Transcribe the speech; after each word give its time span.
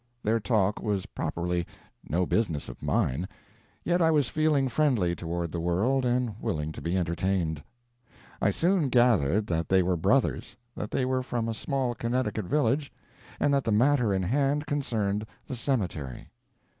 Their 0.23 0.39
talk 0.39 0.81
was 0.81 1.05
properly 1.05 1.67
no 2.09 2.25
business 2.25 2.69
of 2.69 2.81
mine, 2.81 3.27
yet 3.83 4.01
I 4.01 4.09
was 4.09 4.29
feeling 4.29 4.67
friendly 4.67 5.15
toward 5.15 5.51
the 5.51 5.59
world 5.59 6.05
and 6.05 6.33
willing 6.41 6.71
to 6.71 6.81
be 6.81 6.97
entertained. 6.97 7.61
I 8.41 8.49
soon 8.49 8.89
gathered 8.89 9.45
that 9.45 9.69
they 9.69 9.83
were 9.83 9.95
brothers, 9.97 10.57
that 10.75 10.89
they 10.89 11.05
were 11.05 11.21
from 11.21 11.47
a 11.47 11.53
small 11.53 11.93
Connecticut 11.93 12.45
village, 12.45 12.91
and 13.39 13.53
that 13.53 13.63
the 13.63 13.71
matter 13.71 14.11
in 14.11 14.23
hand 14.23 14.65
concerned 14.65 15.27
the 15.45 15.55
cemetery. 15.55 16.31